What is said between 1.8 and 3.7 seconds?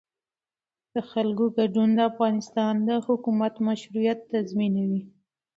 د افغانستان د حکومت